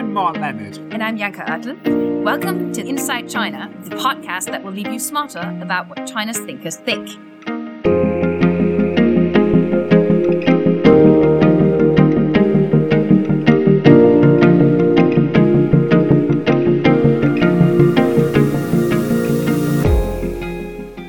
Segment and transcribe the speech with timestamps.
[0.00, 0.78] I'm Mark Leonard.
[0.94, 2.22] And I'm Janka Oertel.
[2.22, 6.76] Welcome to Inside China, the podcast that will leave you smarter about what China's thinkers
[6.76, 7.06] think.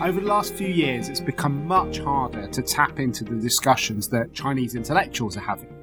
[0.01, 4.33] Over the last few years, it's become much harder to tap into the discussions that
[4.33, 5.80] Chinese intellectuals are having.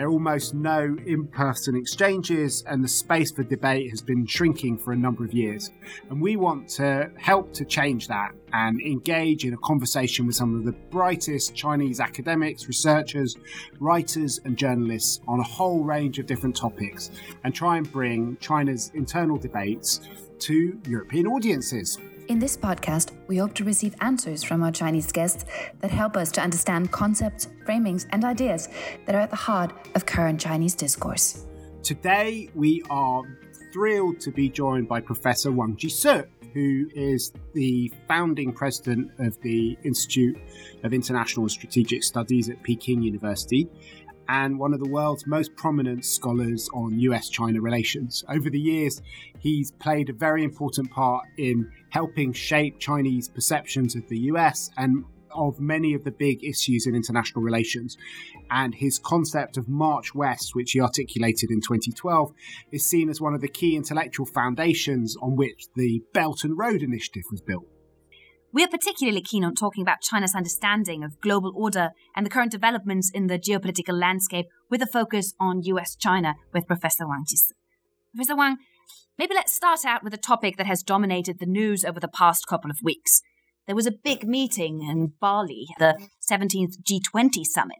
[0.00, 4.78] There are almost no in person exchanges, and the space for debate has been shrinking
[4.78, 5.72] for a number of years.
[6.08, 10.56] And we want to help to change that and engage in a conversation with some
[10.56, 13.36] of the brightest Chinese academics, researchers,
[13.78, 17.10] writers, and journalists on a whole range of different topics
[17.44, 20.00] and try and bring China's internal debates
[20.38, 21.98] to European audiences.
[22.30, 25.46] In this podcast, we hope to receive answers from our Chinese guests
[25.80, 28.68] that help us to understand concepts, framings, and ideas
[29.04, 31.44] that are at the heart of current Chinese discourse.
[31.82, 33.24] Today, we are
[33.72, 39.76] thrilled to be joined by Professor Wang Jisi, who is the founding president of the
[39.82, 40.38] Institute
[40.84, 43.68] of International and Strategic Studies at Peking University
[44.30, 48.22] and one of the world's most prominent scholars on US China relations.
[48.28, 49.02] Over the years,
[49.40, 55.04] he's played a very important part in helping shape Chinese perceptions of the US and
[55.34, 57.96] of many of the big issues in international relations.
[58.52, 62.32] And his concept of March West, which he articulated in 2012,
[62.70, 66.82] is seen as one of the key intellectual foundations on which the Belt and Road
[66.82, 67.66] Initiative was built.
[68.52, 72.50] We are particularly keen on talking about China's understanding of global order and the current
[72.50, 77.54] developments in the geopolitical landscape with a focus on US China with Professor Wang Jisi.
[78.12, 78.56] Professor Wang,
[79.16, 82.48] maybe let's start out with a topic that has dominated the news over the past
[82.48, 83.22] couple of weeks.
[83.68, 85.94] There was a big meeting in Bali, the
[86.28, 87.78] 17th G20 summit.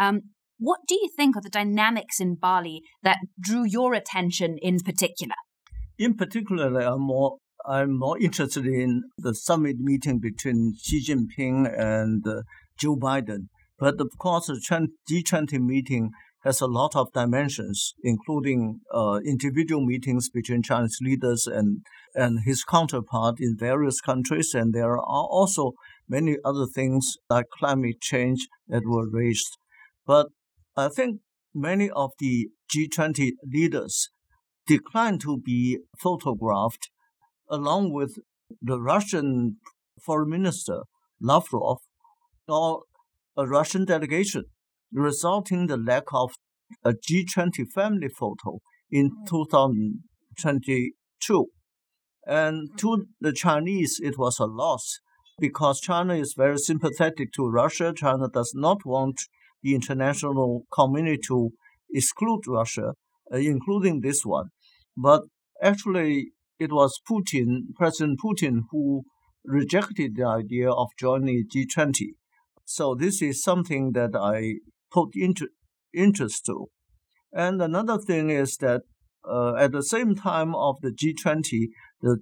[0.00, 0.22] Um,
[0.58, 5.36] what do you think of the dynamics in Bali that drew your attention in particular?
[5.96, 11.68] In particular, there are more I'm more interested in the summit meeting between Xi Jinping
[11.78, 12.42] and uh,
[12.78, 13.48] Joe Biden.
[13.78, 16.12] But of course, the G20 meeting
[16.44, 21.82] has a lot of dimensions, including uh, individual meetings between Chinese leaders and,
[22.14, 24.54] and his counterpart in various countries.
[24.54, 25.72] And there are also
[26.08, 29.58] many other things like climate change that were raised.
[30.06, 30.28] But
[30.74, 31.20] I think
[31.54, 34.08] many of the G20 leaders
[34.66, 36.88] declined to be photographed
[37.50, 38.16] along with
[38.62, 39.56] the Russian
[40.04, 40.82] foreign minister
[41.20, 41.78] Lavrov
[42.46, 42.82] or
[43.36, 44.44] a Russian delegation,
[44.92, 46.34] resulting the lack of
[46.84, 48.60] a G20 family photo
[48.90, 49.26] in mm.
[49.28, 51.46] 2022.
[52.26, 55.00] And to the Chinese, it was a loss
[55.38, 57.92] because China is very sympathetic to Russia.
[57.96, 59.20] China does not want
[59.62, 61.50] the international community to
[61.92, 62.92] exclude Russia,
[63.32, 64.46] uh, including this one.
[64.96, 65.22] But
[65.62, 69.04] actually, it was Putin, President Putin, who
[69.44, 72.14] rejected the idea of joining G20.
[72.64, 74.56] So this is something that I
[74.92, 75.48] put into
[75.94, 76.66] interest to.
[77.32, 78.82] And another thing is that
[79.28, 81.68] uh, at the same time of the G20,
[82.02, 82.18] the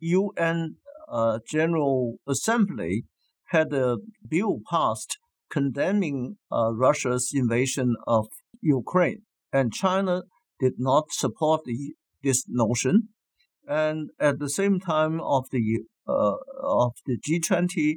[0.00, 0.76] UN
[1.08, 3.04] uh, General Assembly
[3.50, 3.98] had a
[4.28, 5.18] bill passed
[5.50, 8.26] condemning uh, Russia's invasion of
[8.60, 9.22] Ukraine,
[9.52, 10.22] and China
[10.58, 13.08] did not support the, this notion.
[13.66, 17.94] And at the same time of the uh, of the G20,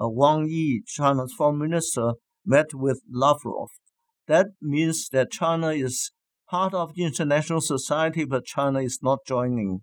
[0.00, 2.12] uh, Wang Yi, China's foreign minister,
[2.46, 3.68] met with Lavrov.
[4.26, 6.12] That means that China is
[6.48, 9.80] part of the international society, but China is not joining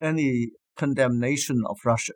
[0.00, 2.14] any condemnation of Russia.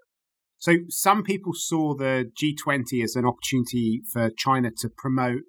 [0.58, 5.42] So some people saw the G20 as an opportunity for China to promote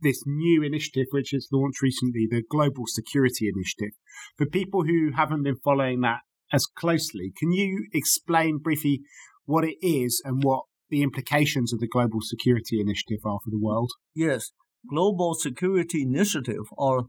[0.00, 3.94] this new initiative, which has launched recently, the Global Security Initiative.
[4.36, 6.20] For people who haven't been following that
[6.51, 7.31] as closely.
[7.37, 9.01] Can you explain briefly
[9.45, 13.59] what it is and what the implications of the Global Security Initiative are for the
[13.59, 13.91] world?
[14.13, 14.51] Yes,
[14.87, 17.05] Global Security Initiative, or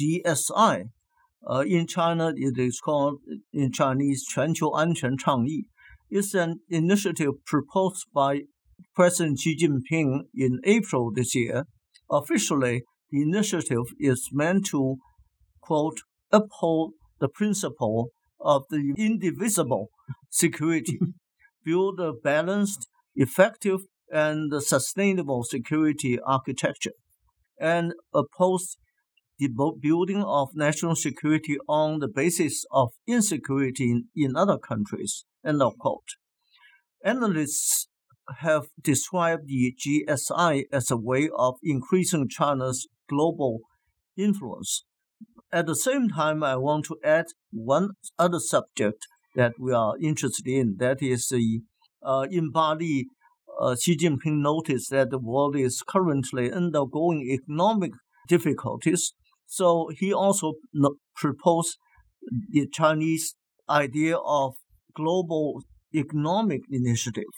[0.00, 0.84] GSI.
[1.48, 3.18] Uh, in China, it is called
[3.52, 5.68] in Chinese 全球安全倡议.
[6.08, 8.42] It's an initiative proposed by
[8.94, 11.64] President Xi Jinping in April this year.
[12.10, 14.98] Officially, the initiative is meant to,
[15.60, 19.89] quote, uphold the principle of the indivisible
[20.29, 20.99] security,
[21.65, 23.81] build a balanced, effective,
[24.11, 26.93] and sustainable security architecture,
[27.59, 28.77] and oppose
[29.39, 29.49] the
[29.81, 35.25] building of national security on the basis of insecurity in, other countries.
[35.45, 36.15] End of quote.
[37.03, 37.87] Analysts
[38.39, 43.59] have described the GSI as a way of increasing China's global
[44.17, 44.83] influence
[45.51, 50.47] at the same time, I want to add one other subject that we are interested
[50.47, 50.75] in.
[50.79, 51.61] That is the
[52.03, 53.07] uh, in Bali,
[53.59, 57.91] uh, Xi Jinping noticed that the world is currently undergoing economic
[58.27, 59.13] difficulties.
[59.45, 60.53] So he also
[61.15, 61.77] proposed
[62.49, 63.35] the Chinese
[63.69, 64.55] idea of
[64.95, 67.31] global economic initiative.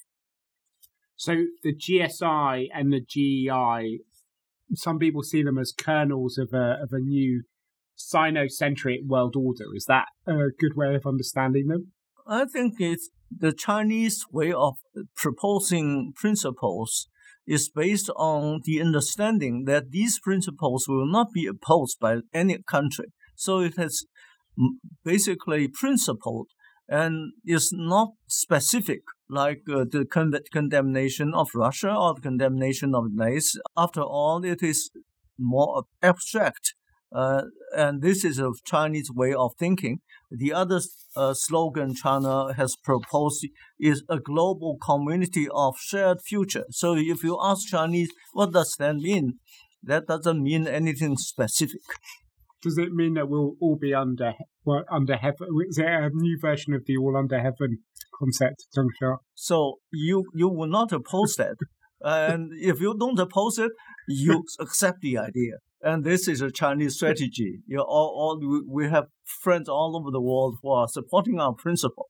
[1.16, 4.00] So the GSI and the GEI,
[4.74, 7.44] some people see them as kernels of a of a new
[8.00, 9.66] Sinocentric world order.
[9.76, 11.92] Is that a good way of understanding them?
[12.28, 14.76] I think it's the Chinese way of
[15.16, 17.08] proposing principles
[17.48, 23.08] is based on the understanding that these principles will not be opposed by any country.
[23.36, 24.06] So it has
[25.04, 26.50] basically principled
[26.88, 33.06] and is not specific like uh, the con- condemnation of Russia or the condemnation of
[33.14, 33.56] NAS.
[33.78, 34.92] After all, it is
[35.38, 36.74] more abstract.
[37.12, 37.44] Uh,
[37.76, 40.00] and this is a Chinese way of thinking.
[40.32, 40.80] The other
[41.16, 43.48] uh, slogan China has proposed
[43.80, 46.66] is a global community of shared future.
[46.70, 49.40] So if you ask Chinese, what does that mean?
[49.82, 51.82] That doesn't mean anything specific.
[52.62, 54.34] Does it mean that we'll all be under
[54.66, 55.48] well, under heaven?
[55.70, 57.80] Is it a new version of the all under heaven
[58.20, 61.56] concept, Zheng So you you will not oppose that,
[62.02, 63.72] and if you don't oppose it,
[64.08, 67.60] you accept the idea and this is a Chinese strategy.
[67.66, 71.54] You know, all, all we have friends all over the world who are supporting our
[71.54, 72.10] principle.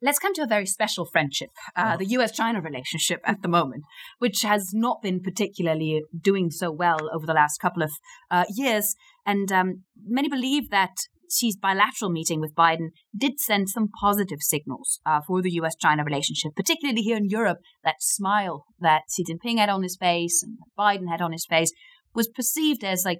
[0.00, 1.96] Let's come to a very special friendship, uh, uh-huh.
[1.96, 3.82] the US China relationship at the moment,
[4.18, 7.90] which has not been particularly doing so well over the last couple of
[8.30, 8.94] uh, years.
[9.26, 10.94] And um, many believe that
[11.30, 16.04] Xi's bilateral meeting with Biden did send some positive signals uh, for the US China
[16.04, 17.58] relationship, particularly here in Europe.
[17.84, 21.72] That smile that Xi Jinping had on his face and Biden had on his face
[22.14, 23.18] was perceived as like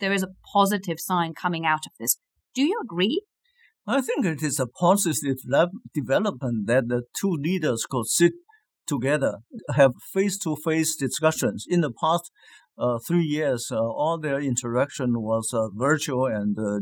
[0.00, 2.16] there is a positive sign coming out of this.
[2.54, 3.22] Do you agree?
[3.86, 5.38] I think it is a positive
[5.92, 8.32] development that the two leaders could sit
[8.86, 9.38] together,
[9.74, 11.64] have face to face discussions.
[11.68, 12.30] In the past
[12.78, 16.80] uh, three years, uh, all their interaction was uh, virtual and uh,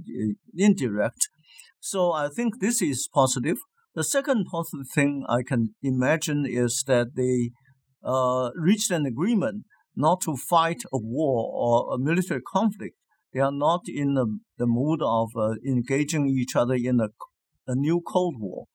[0.57, 1.29] indirect.
[1.81, 3.57] So I think this is positive.
[3.95, 7.51] The second positive thing I can imagine is that they
[8.05, 9.65] uh, reached an agreement
[9.97, 12.97] not to fight a war or a military conflict.
[13.33, 17.09] They are not in the, the mood of uh, engaging each other in a,
[17.67, 18.67] a new Cold War.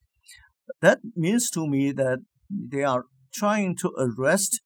[0.82, 2.20] That means to me that
[2.50, 4.62] they are trying to arrest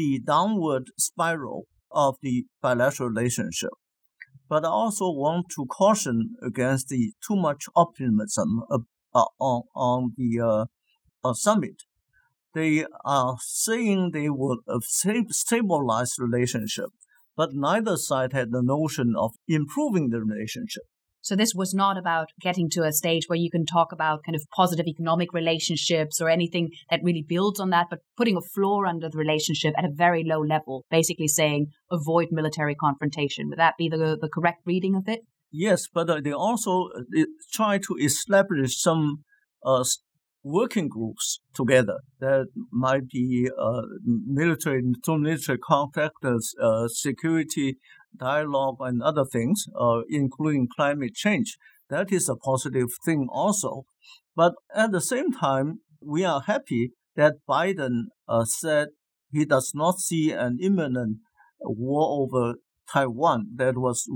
[0.00, 3.74] the downward spiral of the bilateral relationship.
[4.48, 8.78] But I also want to caution against the too much optimism uh,
[9.14, 10.64] uh, on, on the uh,
[11.22, 11.82] uh summit
[12.54, 14.58] they are saying they would
[15.30, 16.90] stabilize relationship,
[17.36, 20.82] but neither side had the notion of improving the relationship.
[21.22, 24.34] So this was not about getting to a stage where you can talk about kind
[24.36, 28.86] of positive economic relationships or anything that really builds on that, but putting a floor
[28.86, 33.48] under the relationship at a very low level, basically saying avoid military confrontation.
[33.48, 35.20] Would that be the, the correct reading of it?
[35.52, 39.24] Yes, but uh, they also uh, try to establish some
[39.64, 39.84] uh,
[40.42, 41.98] working groups together.
[42.20, 47.76] that might be uh, military, military contacts, uh, security
[48.16, 51.56] dialogue, and other things, uh, including climate change.
[51.88, 53.84] That is a positive thing also.
[54.36, 58.88] But at the same time, we are happy that Biden uh, said
[59.32, 61.18] he does not see an imminent
[61.60, 62.54] war over
[62.92, 64.08] Taiwan that was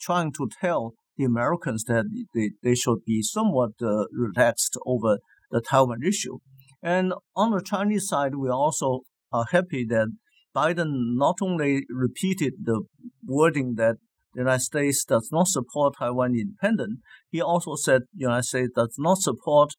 [0.00, 5.18] trying to tell the Americans that they, they should be somewhat uh, relaxed over
[5.50, 6.38] the Taiwan issue.
[6.82, 9.00] And on the Chinese side, we also
[9.32, 10.08] are happy that
[10.56, 12.82] Biden not only repeated the
[13.26, 13.96] wording that
[14.32, 18.94] the United States does not support Taiwan independence, he also said the United States does
[18.98, 19.70] not support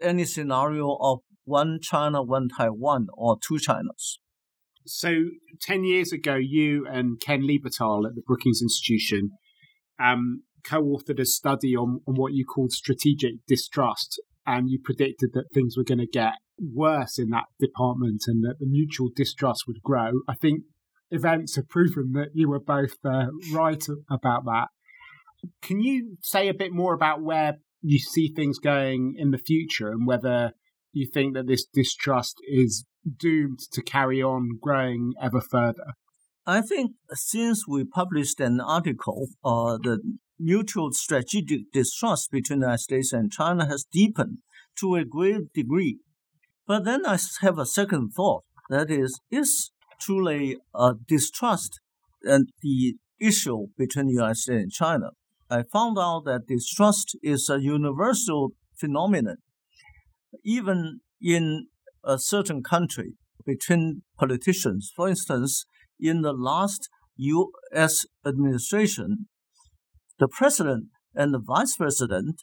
[0.00, 4.18] any scenario of one China, one Taiwan, or two Chinas.
[4.86, 5.30] So,
[5.62, 9.30] 10 years ago, you and Ken Lieberthal at the Brookings Institution
[9.98, 15.30] um, co authored a study on, on what you called strategic distrust and you predicted
[15.32, 19.64] that things were going to get worse in that department and that the mutual distrust
[19.66, 20.20] would grow.
[20.28, 20.62] I think
[21.10, 24.68] events have proven that you were both uh, right about that.
[25.62, 29.88] Can you say a bit more about where you see things going in the future
[29.88, 30.52] and whether
[30.92, 32.84] you think that this distrust is
[33.18, 35.94] doomed to carry on growing ever further?
[36.46, 40.00] I think since we published an article, uh, the
[40.38, 44.38] mutual strategic distrust between the United States and China has deepened
[44.80, 45.98] to a great degree.
[46.66, 48.44] But then I have a second thought.
[48.70, 51.80] That is, is truly a distrust
[52.22, 55.10] and the issue between the United States and China.
[55.50, 59.36] I found out that distrust is a universal phenomenon.
[60.42, 61.66] Even in
[62.02, 63.14] a certain country
[63.46, 64.90] between politicians.
[64.96, 65.66] For instance,
[66.00, 68.06] in the last U.S.
[68.26, 69.28] administration,
[70.18, 72.42] the president and the vice president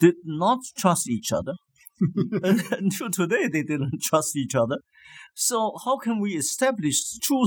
[0.00, 1.54] did not trust each other.
[2.42, 4.78] Until today, they didn't trust each other.
[5.34, 7.44] So, how can we establish true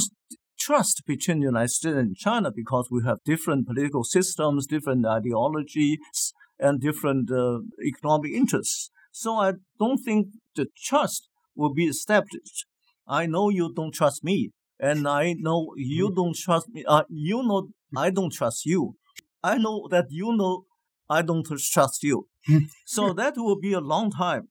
[0.60, 2.52] trust between the United States and China?
[2.56, 8.90] Because we have different political systems, different ideologies, and different uh, economic interests.
[9.12, 12.66] So, I don't think the trust will be established.
[13.08, 16.16] I know you don't trust me, and I know you mm.
[16.16, 16.84] don't trust me.
[16.88, 18.96] Uh, you know I don't trust you.
[19.44, 20.66] I know that you know
[21.10, 22.28] I don't trust you.
[22.86, 24.50] So that will be a long time.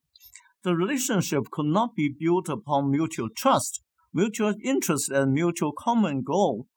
[0.63, 3.81] The relationship could not be built upon mutual trust.
[4.13, 6.67] Mutual interest and mutual common goal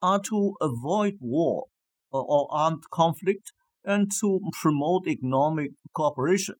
[0.00, 1.66] are to avoid war
[2.10, 3.52] or armed conflict
[3.84, 6.56] and to promote economic cooperation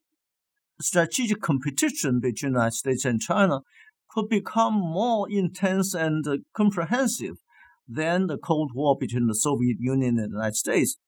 [0.82, 3.60] strategic competition between the United States and China
[4.10, 6.24] could become more intense and
[6.54, 7.36] comprehensive
[7.88, 10.98] than the Cold War between the Soviet Union and the United States.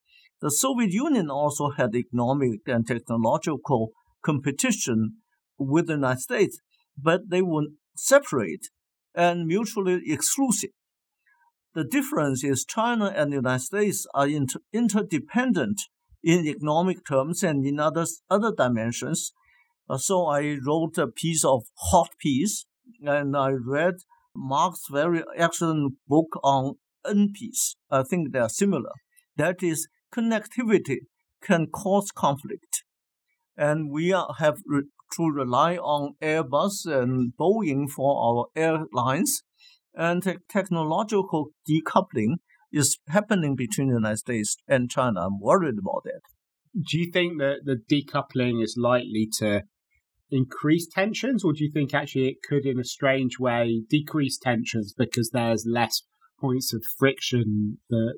[0.44, 5.22] The Soviet Union also had economic and technological competition
[5.58, 6.58] with the United States,
[6.98, 8.66] but they were separate
[9.14, 10.68] and mutually exclusive.
[11.74, 15.80] The difference is China and the United States are inter- interdependent
[16.22, 19.32] in economic terms and in other, other dimensions,
[19.88, 22.66] uh, so I wrote a piece of hot piece,
[23.02, 23.94] and I read
[24.36, 26.74] Mark's very excellent book on
[27.06, 27.76] Unpeace.
[27.90, 28.92] I think they are similar.
[29.38, 30.98] That is, connectivity
[31.42, 32.84] can cause conflict,
[33.56, 34.84] and we are, have re-
[35.16, 39.42] to rely on Airbus and Boeing for our airlines,
[39.94, 42.36] and te- technological decoupling
[42.72, 45.26] is happening between the United States and China.
[45.26, 46.20] I'm worried about that.
[46.74, 49.62] Do you think that the decoupling is likely to
[50.30, 54.92] increase tensions, or do you think actually it could, in a strange way, decrease tensions
[54.96, 56.02] because there's less
[56.40, 58.14] points of friction that?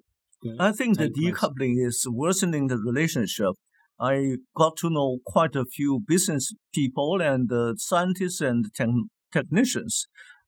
[0.58, 3.54] I think the decoupling is worsening the relationship.
[3.98, 10.06] I got to know quite a few business people and uh, scientists and te- technicians.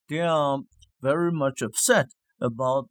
[0.09, 0.61] They are
[1.00, 2.07] very much upset
[2.40, 2.88] about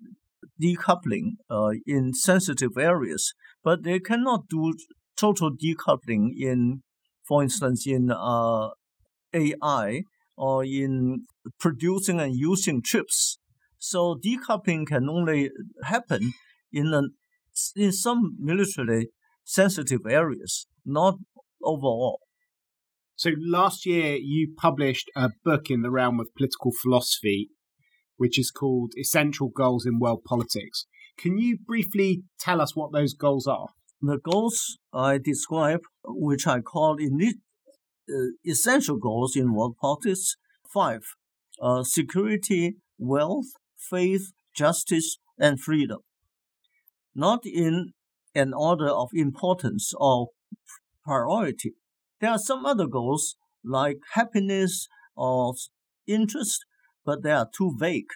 [0.62, 4.74] decoupling uh, in sensitive areas, but they cannot do
[5.16, 6.82] total decoupling in
[7.28, 8.70] for instance, in uh,
[9.34, 10.04] AI
[10.38, 11.26] or in
[11.60, 13.38] producing and using chips.
[13.78, 15.52] So decoupling can only
[15.84, 16.34] happen
[16.72, 17.12] in
[17.76, 19.08] in some militarily
[19.44, 21.16] sensitive areas, not
[21.64, 22.20] overall.
[23.16, 27.50] So last year you published a book in the realm of political philosophy,
[28.18, 30.86] which is called Essential Goals in World Politics.
[31.18, 33.70] Can you briefly tell us what those goals are?
[34.02, 37.18] The goals I describe, which I call in
[38.08, 38.14] uh,
[38.46, 40.36] essential goals in world politics,
[40.72, 41.02] five:
[41.60, 46.00] uh, security, wealth, faith, justice, and freedom.
[47.18, 47.94] Not in
[48.36, 50.28] an order of importance or
[51.04, 51.74] priority.
[52.22, 55.56] There are some other goals like happiness or
[56.06, 56.64] interest,
[57.04, 58.12] but they are too vague.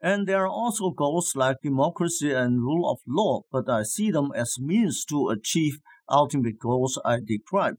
[0.00, 4.30] And there are also goals like democracy and rule of law, but I see them
[4.34, 7.78] as means to achieve ultimate goals I described.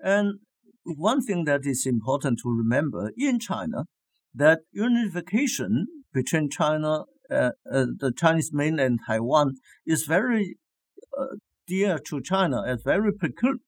[0.00, 0.40] And
[0.84, 3.84] one thing that is important to remember in China,
[4.34, 9.56] that unification between China, uh, uh, the Chinese mainland Taiwan,
[9.86, 10.56] is very
[11.18, 13.12] uh, dear to China, and very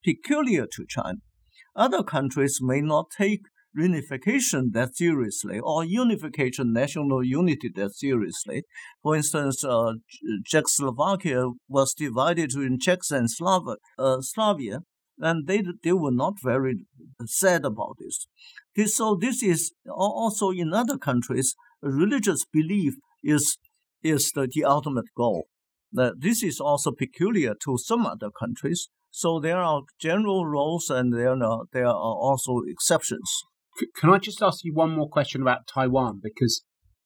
[0.05, 1.19] peculiar to China.
[1.75, 3.43] Other countries may not take
[3.79, 8.63] reunification that seriously or unification, national unity that seriously.
[9.03, 9.93] For instance, uh,
[10.45, 14.81] Czechoslovakia was divided in Czechs and Slav- uh, Slavia,
[15.19, 16.87] and they they were not very
[17.27, 18.27] sad about this.
[18.75, 18.97] this.
[18.97, 22.95] So this is also in other countries, religious belief
[23.29, 23.59] is
[24.03, 25.49] is the, the ultimate goal.
[25.93, 28.89] That this is also peculiar to some other countries.
[29.11, 33.29] So there are general rules and there are, there are also exceptions.
[33.97, 36.21] Can I just ask you one more question about Taiwan?
[36.23, 36.63] Because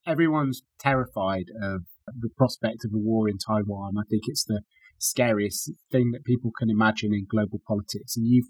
[0.06, 3.94] everyone's terrified of the prospect of a war in Taiwan.
[3.96, 4.62] I think it's the
[4.98, 8.16] scariest thing that people can imagine in global politics.
[8.16, 8.48] And you've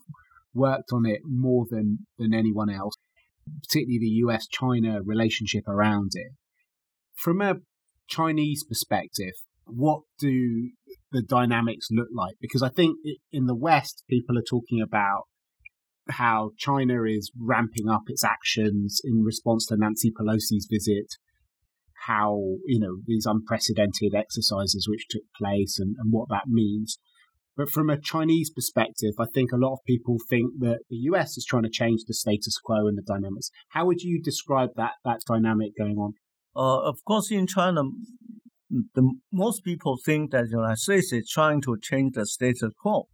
[0.55, 2.95] worked on it more than, than anyone else,
[3.65, 6.33] particularly the US China relationship around it.
[7.23, 7.61] From a
[8.09, 10.73] Chinese perspective, what do
[11.13, 12.35] the dynamics look like?
[12.41, 12.97] Because I think
[13.31, 15.29] in the West, people are talking about
[16.09, 21.15] how China is ramping up its actions in response to Nancy Pelosi's visit,
[22.09, 26.99] how, you know, these unprecedented exercises which took place and, and what that means.
[27.57, 31.37] But from a Chinese perspective, I think a lot of people think that the US
[31.37, 33.53] is trying to change the status quo and the dynamics.
[33.69, 36.15] How would you describe that that dynamic going on?
[36.55, 37.83] Uh, of course, in China,
[38.71, 43.09] the, most people think that the United States is trying to change the status quo.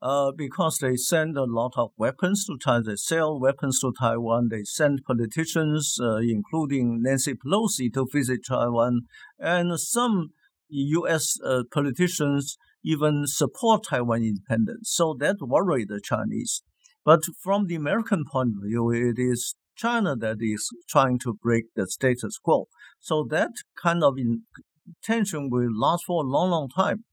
[0.00, 4.48] Uh, because they send a lot of weapons to Taiwan, they sell weapons to Taiwan,
[4.50, 9.02] they send politicians, uh, including Nancy Pelosi, to visit Taiwan,
[9.38, 10.30] and some
[10.70, 11.38] U.S.
[11.44, 14.90] Uh, politicians even support Taiwan independence.
[14.92, 16.62] So that worried the Chinese.
[17.04, 21.64] But from the American point of view, it is China that is trying to break
[21.74, 22.68] the status quo.
[23.00, 23.50] So that
[23.80, 24.16] kind of
[25.02, 27.04] tension will last for a long, long time.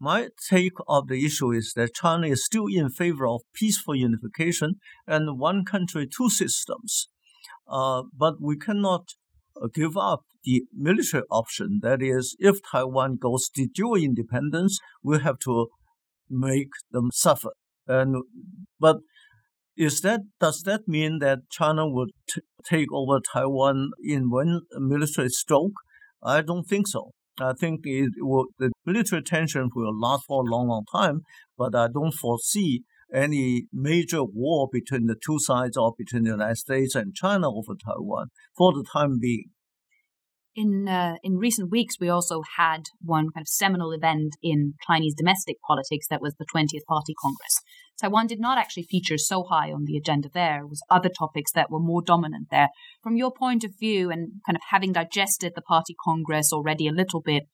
[0.00, 4.74] My take of the issue is that China is still in favor of peaceful unification
[5.06, 7.08] and one country, two systems.
[7.66, 9.14] Uh, but we cannot
[9.60, 11.80] uh, give up the military option.
[11.82, 15.68] That is, if Taiwan goes to dual independence, we have to
[16.28, 17.50] make them suffer.
[17.86, 18.24] And
[18.80, 18.98] but
[19.76, 25.28] is that does that mean that China would t- take over Taiwan in one military
[25.28, 25.74] stroke?
[26.22, 27.10] I don't think so.
[27.40, 31.22] I think it will, the military tension will last for a long, long time,
[31.58, 36.56] but I don't foresee any major war between the two sides or between the United
[36.56, 39.50] States and China over Taiwan for the time being
[40.54, 45.14] in uh, in recent weeks, we also had one kind of seminal event in Chinese
[45.16, 47.60] domestic politics that was the 20th Party Congress.
[48.00, 50.62] Taiwan did not actually feature so high on the agenda there.
[50.62, 52.68] It was other topics that were more dominant there.
[53.02, 56.92] From your point of view, and kind of having digested the Party Congress already a
[56.92, 57.44] little bit,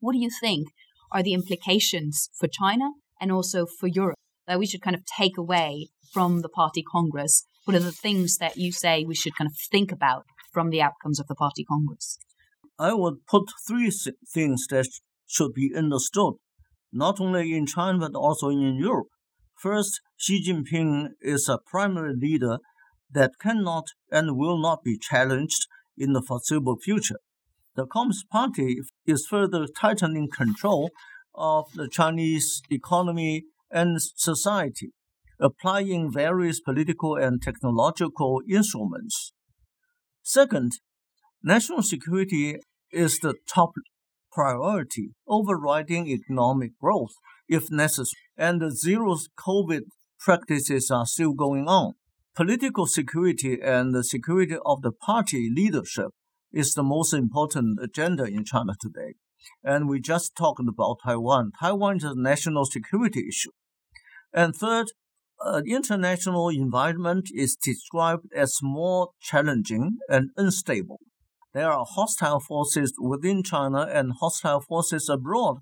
[0.00, 0.68] what do you think
[1.12, 5.36] are the implications for China and also for Europe that we should kind of take
[5.36, 7.44] away from the Party Congress?
[7.64, 10.82] What are the things that you say we should kind of think about from the
[10.82, 12.18] outcomes of the Party Congress?
[12.78, 13.92] I would put three
[14.32, 14.88] things that
[15.26, 16.34] should be understood,
[16.92, 19.08] not only in China but also in Europe.
[19.62, 22.58] First, Xi Jinping is a primary leader
[23.12, 27.20] that cannot and will not be challenged in the foreseeable future.
[27.76, 30.90] The Communist Party is further tightening control
[31.32, 34.90] of the Chinese economy and society,
[35.38, 39.32] applying various political and technological instruments.
[40.22, 40.72] Second,
[41.40, 42.56] national security
[42.90, 43.70] is the top
[44.32, 47.12] priority, overriding economic growth
[47.48, 49.82] if necessary, and the zero COVID
[50.18, 51.94] practices are still going on.
[52.34, 56.12] Political security and the security of the party leadership
[56.52, 59.14] is the most important agenda in China today.
[59.64, 61.52] And we just talked about Taiwan.
[61.60, 63.50] Taiwan is a national security issue.
[64.32, 64.86] And third,
[65.44, 71.00] uh, international environment is described as more challenging and unstable
[71.52, 75.58] there are hostile forces within China and hostile forces abroad,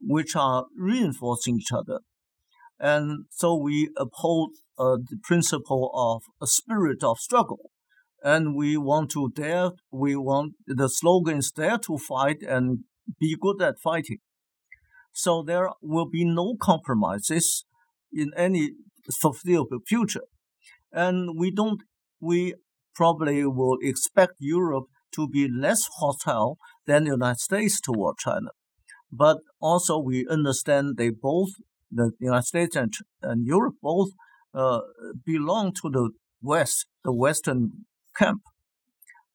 [0.00, 2.00] which are reinforcing each other.
[2.78, 7.70] And so we uphold uh, the principle of a spirit of struggle.
[8.22, 12.80] And we want to dare, we want the slogan is dare to fight and
[13.18, 14.18] be good at fighting.
[15.12, 17.64] So there will be no compromises
[18.12, 18.72] in any
[19.20, 20.24] foreseeable future.
[20.92, 21.82] And we don't,
[22.20, 22.54] we
[22.94, 28.50] probably will expect Europe to be less hostile than the United States toward China.
[29.12, 31.50] But also, we understand they both,
[31.90, 32.92] the United States and,
[33.22, 34.10] and Europe, both
[34.54, 34.80] uh,
[35.24, 36.10] belong to the
[36.42, 38.42] West, the Western camp.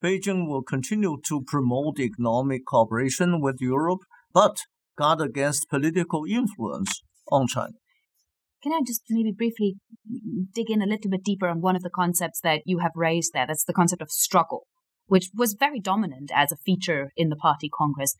[0.03, 4.01] Beijing will continue to promote economic cooperation with Europe,
[4.33, 4.57] but
[4.97, 7.73] guard against political influence on China.
[8.63, 9.75] Can I just maybe briefly
[10.53, 13.31] dig in a little bit deeper on one of the concepts that you have raised
[13.33, 13.45] there?
[13.47, 14.67] That's the concept of struggle
[15.07, 18.15] which was very dominant as a feature in the party congress.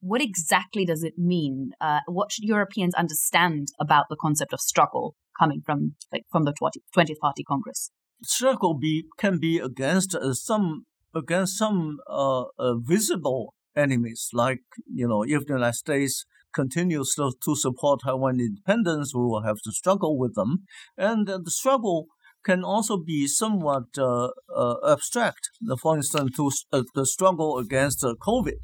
[0.00, 1.72] What exactly does it mean?
[1.80, 6.52] Uh, what should Europeans understand about the concept of struggle coming from like, from the
[6.52, 7.90] 20th Party Congress?
[8.22, 10.84] Struggle be, can be against uh, some
[11.14, 17.32] against some uh, uh, visible enemies, like you know, if the United States continues to,
[17.44, 20.64] to support Taiwan independence, we will have to struggle with them,
[20.96, 22.06] and the struggle
[22.44, 25.50] can also be somewhat uh, uh, abstract.
[25.80, 28.58] For instance, to uh, the struggle against COVID.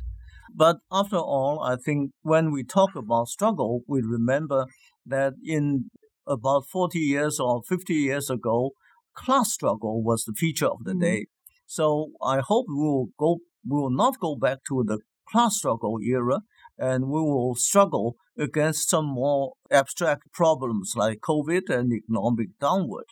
[0.55, 4.67] But after all, I think when we talk about struggle, we remember
[5.05, 5.91] that in
[6.27, 8.71] about 40 years or 50 years ago,
[9.15, 11.01] class struggle was the feature of the mm-hmm.
[11.01, 11.27] day.
[11.67, 13.39] So I hope we will go,
[13.69, 16.41] we will not go back to the class struggle era,
[16.79, 23.07] and we will struggle against some more abstract problems like COVID and economic downward.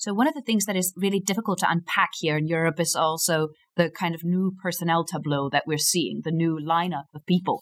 [0.00, 2.96] So, one of the things that is really difficult to unpack here in Europe is
[2.96, 7.60] also the kind of new personnel tableau that we're seeing, the new lineup of people.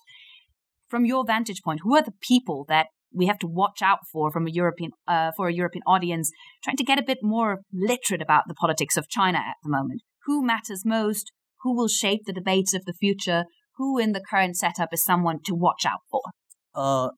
[0.89, 4.31] From your vantage point, who are the people that we have to watch out for
[4.31, 6.31] from a European uh, for a European audience,
[6.63, 10.03] trying to get a bit more literate about the politics of China at the moment?
[10.27, 11.33] Who matters most?
[11.65, 13.47] Who will shape the debates of the future?
[13.79, 16.23] Who in the current setup is someone to watch out for?
[16.73, 17.09] Uh,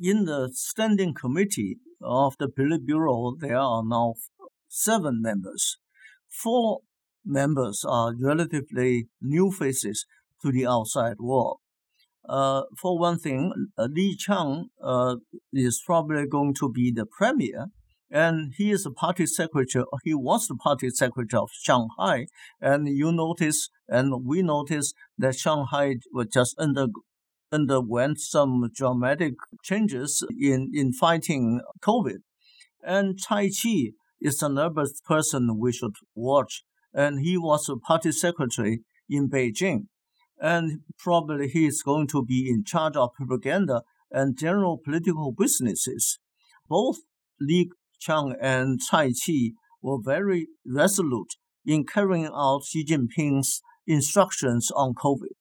[0.00, 4.14] in the standing committee of the Politburo, there are now
[4.68, 5.78] seven members.
[6.28, 6.80] Four
[7.24, 10.06] members are relatively new faces
[10.42, 11.58] to the outside world.
[12.28, 15.16] Uh, for one thing, uh, Li Qiang uh,
[15.52, 17.66] is probably going to be the premier,
[18.10, 19.84] and he is the party secretary.
[20.04, 22.26] He was the party secretary of Shanghai,
[22.60, 26.86] and you notice, and we notice that Shanghai was just under
[27.52, 32.18] underwent some dramatic changes in, in fighting COVID.
[32.82, 36.62] And Cai Qi is another person we should watch.
[36.92, 39.86] And he was a party secretary in Beijing.
[40.40, 46.18] And probably he is going to be in charge of propaganda and general political businesses.
[46.68, 46.98] Both
[47.40, 47.70] Li
[48.06, 51.34] Qiang and Cai Qi were very resolute
[51.64, 55.34] in carrying out Xi Jinping's instructions on COVID.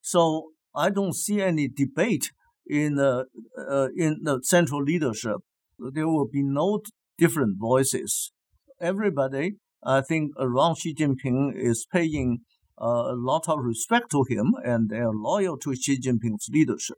[0.00, 2.30] So I don't see any debate
[2.66, 3.26] in the
[3.58, 5.38] uh, in the central leadership.
[5.78, 6.80] There will be no
[7.18, 8.32] different voices.
[8.80, 12.40] Everybody, I think, around Xi Jinping is paying
[12.80, 16.96] uh, a lot of respect to him, and they are loyal to Xi Jinping's leadership.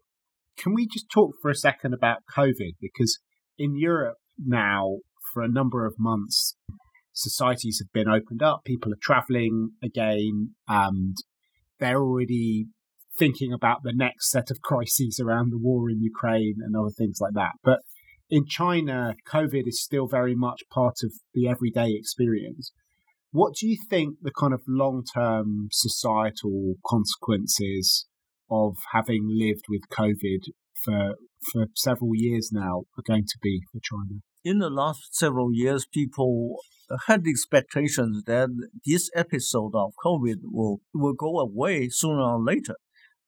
[0.56, 2.74] Can we just talk for a second about COVID?
[2.80, 3.18] Because
[3.58, 4.98] in Europe now,
[5.32, 6.56] for a number of months,
[7.12, 8.64] societies have been opened up.
[8.64, 11.16] People are traveling again, and
[11.80, 12.66] they're already
[13.18, 17.18] thinking about the next set of crises around the war in Ukraine and other things
[17.20, 17.53] like that.
[17.62, 17.81] But
[18.31, 22.72] in China, COVID is still very much part of the everyday experience.
[23.31, 28.07] What do you think the kind of long term societal consequences
[28.51, 30.40] of having lived with COVID
[30.85, 31.14] for
[31.53, 34.20] for several years now are going to be for China?
[34.44, 36.57] In the last several years, people
[37.07, 38.48] had expectations that
[38.85, 42.77] this episode of COVID will, will go away sooner or later.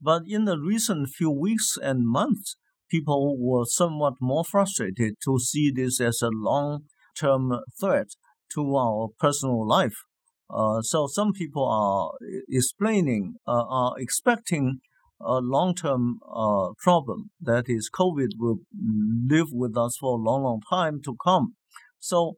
[0.01, 2.57] But in the recent few weeks and months,
[2.91, 6.85] people were somewhat more frustrated to see this as a long
[7.19, 8.09] term threat
[8.55, 9.97] to our personal life.
[10.51, 12.13] Uh, so some people are
[12.49, 14.81] explaining, uh, are expecting
[15.21, 18.59] a long term uh, problem that is, COVID will
[19.29, 21.55] live with us for a long, long time to come.
[21.99, 22.35] So,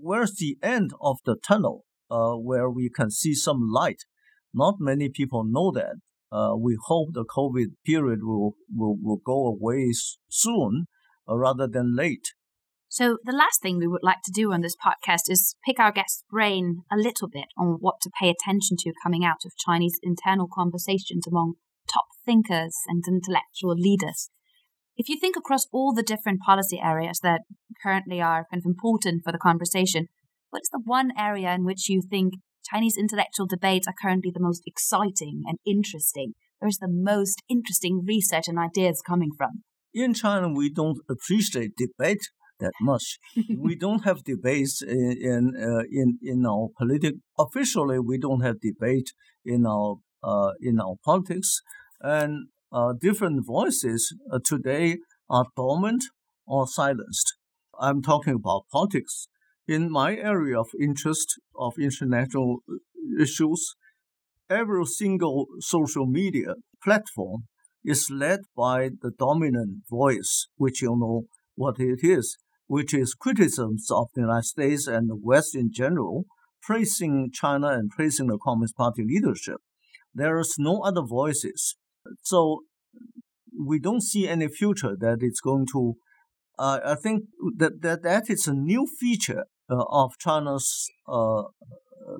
[0.00, 4.02] where's the end of the tunnel uh, where we can see some light?
[4.52, 5.96] Not many people know that
[6.30, 9.92] uh, we hope the COVID period will, will, will go away
[10.28, 10.86] soon
[11.28, 12.32] uh, rather than late.
[12.90, 15.92] So, the last thing we would like to do on this podcast is pick our
[15.92, 19.98] guest's brain a little bit on what to pay attention to coming out of Chinese
[20.02, 21.54] internal conversations among
[21.92, 24.30] top thinkers and intellectual leaders.
[24.96, 27.42] If you think across all the different policy areas that
[27.82, 30.08] currently are kind of important for the conversation,
[30.50, 34.40] what is the one area in which you think Chinese intellectual debates are currently the
[34.40, 36.34] most exciting and interesting.
[36.58, 39.62] Where's the most interesting research and ideas coming from?
[39.94, 42.28] In China, we don't appreciate debate
[42.60, 43.18] that much.
[43.56, 47.18] we don't have debates in in uh, in, in our politics.
[47.38, 49.12] Officially, we don't have debate
[49.44, 51.62] in our uh, in our politics,
[52.00, 54.98] and uh, different voices uh, today
[55.30, 56.04] are dormant
[56.46, 57.36] or silenced.
[57.80, 59.28] I'm talking about politics
[59.68, 62.60] in my area of interest of international
[63.20, 63.76] issues,
[64.48, 67.44] every single social media platform
[67.84, 73.88] is led by the dominant voice, which you know what it is, which is criticisms
[73.90, 76.24] of the United States and the West in general,
[76.62, 79.58] praising China and praising the Communist Party leadership.
[80.14, 81.76] There is no other voices.
[82.22, 82.62] So
[83.58, 85.96] we don't see any future that it's going to.
[86.58, 87.24] Uh, I think
[87.56, 91.42] that, that that is a new feature uh, of China's uh,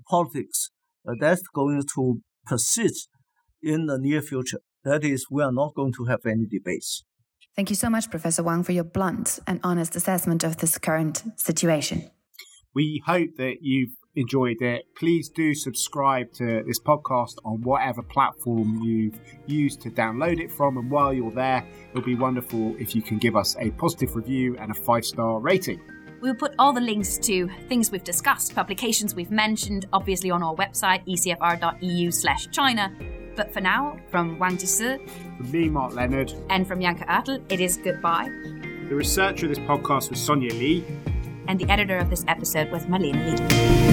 [0.08, 0.70] politics
[1.08, 3.08] uh, that's going to persist
[3.62, 4.60] in the near future.
[4.84, 7.04] That is, we are not going to have any debates.
[7.56, 11.24] Thank you so much, Professor Wang, for your blunt and honest assessment of this current
[11.36, 12.10] situation.
[12.74, 14.84] We hope that you've enjoyed it.
[14.96, 20.76] Please do subscribe to this podcast on whatever platform you've used to download it from.
[20.76, 24.56] And while you're there, it'll be wonderful if you can give us a positive review
[24.58, 25.80] and a five star rating.
[26.20, 30.54] We'll put all the links to things we've discussed, publications we've mentioned, obviously on our
[30.54, 32.92] website, ecfr.eu slash China.
[33.36, 34.98] But for now, from Wang Jisi,
[35.36, 38.28] from me, Mark Leonard, and from Janka Oertel, it is goodbye.
[38.88, 40.84] The researcher of this podcast was Sonia Lee.
[41.46, 43.87] and the editor of this episode was Marlene Lee.